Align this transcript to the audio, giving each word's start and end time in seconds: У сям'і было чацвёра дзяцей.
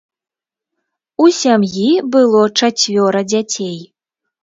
У 1.25 1.27
сям'і 1.41 1.91
было 2.17 2.43
чацвёра 2.59 3.27
дзяцей. 3.33 3.81